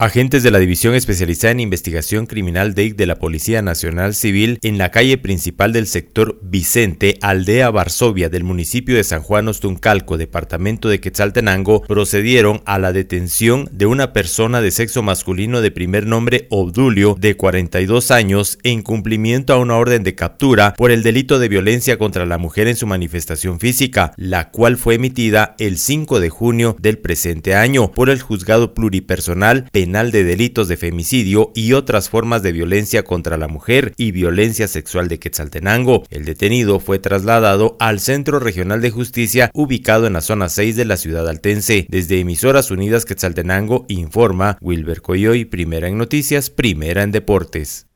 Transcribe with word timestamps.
Agentes 0.00 0.44
de 0.44 0.52
la 0.52 0.60
División 0.60 0.94
Especializada 0.94 1.50
en 1.50 1.58
Investigación 1.58 2.26
Criminal 2.26 2.72
de 2.72 3.04
la 3.04 3.16
Policía 3.16 3.62
Nacional 3.62 4.14
Civil 4.14 4.60
en 4.62 4.78
la 4.78 4.92
calle 4.92 5.18
principal 5.18 5.72
del 5.72 5.88
sector 5.88 6.38
Vicente, 6.40 7.18
aldea 7.20 7.68
Varsovia 7.70 8.28
del 8.28 8.44
municipio 8.44 8.94
de 8.94 9.02
San 9.02 9.22
Juan 9.22 9.48
Ostuncalco, 9.48 10.16
departamento 10.16 10.88
de 10.88 11.00
Quetzaltenango, 11.00 11.82
procedieron 11.82 12.62
a 12.64 12.78
la 12.78 12.92
detención 12.92 13.68
de 13.72 13.86
una 13.86 14.12
persona 14.12 14.60
de 14.60 14.70
sexo 14.70 15.02
masculino 15.02 15.62
de 15.62 15.72
primer 15.72 16.06
nombre 16.06 16.46
Obdulio, 16.48 17.16
de 17.18 17.36
42 17.36 18.12
años, 18.12 18.60
en 18.62 18.82
cumplimiento 18.82 19.52
a 19.52 19.58
una 19.58 19.78
orden 19.78 20.04
de 20.04 20.14
captura 20.14 20.74
por 20.74 20.92
el 20.92 21.02
delito 21.02 21.40
de 21.40 21.48
violencia 21.48 21.98
contra 21.98 22.24
la 22.24 22.38
mujer 22.38 22.68
en 22.68 22.76
su 22.76 22.86
manifestación 22.86 23.58
física, 23.58 24.12
la 24.16 24.52
cual 24.52 24.76
fue 24.76 24.94
emitida 24.94 25.56
el 25.58 25.76
5 25.76 26.20
de 26.20 26.30
junio 26.30 26.76
del 26.78 26.98
presente 26.98 27.56
año 27.56 27.90
por 27.90 28.10
el 28.10 28.22
juzgado 28.22 28.74
pluripersonal 28.74 29.68
penal 29.72 29.87
de 29.88 30.22
Delitos 30.22 30.68
de 30.68 30.76
Femicidio 30.76 31.50
y 31.54 31.72
otras 31.72 32.10
formas 32.10 32.42
de 32.42 32.52
violencia 32.52 33.04
contra 33.04 33.38
la 33.38 33.48
mujer 33.48 33.94
y 33.96 34.12
violencia 34.12 34.68
sexual 34.68 35.08
de 35.08 35.18
Quetzaltenango. 35.18 36.04
El 36.10 36.26
detenido 36.26 36.78
fue 36.78 36.98
trasladado 36.98 37.76
al 37.80 37.98
Centro 37.98 38.38
Regional 38.38 38.82
de 38.82 38.90
Justicia 38.90 39.50
ubicado 39.54 40.06
en 40.06 40.12
la 40.12 40.20
zona 40.20 40.50
6 40.50 40.76
de 40.76 40.84
la 40.84 40.98
ciudad 40.98 41.26
altense. 41.26 41.86
Desde 41.88 42.20
Emisoras 42.20 42.70
Unidas 42.70 43.06
Quetzaltenango 43.06 43.86
informa 43.88 44.58
Wilber 44.60 45.00
Coyoy, 45.00 45.46
primera 45.46 45.88
en 45.88 45.96
noticias, 45.96 46.50
primera 46.50 47.02
en 47.02 47.10
deportes. 47.10 47.87